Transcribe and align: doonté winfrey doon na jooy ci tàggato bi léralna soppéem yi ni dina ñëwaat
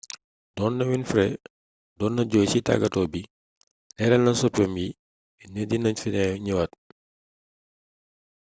doonté 0.55 0.83
winfrey 0.89 1.31
doon 1.97 2.13
na 2.15 2.23
jooy 2.31 2.47
ci 2.51 2.59
tàggato 2.67 3.01
bi 3.13 3.21
léralna 3.97 4.31
soppéem 4.39 4.73
yi 4.81 4.89
ni 5.53 5.61
dina 5.69 5.89
ñëwaat 6.45 6.71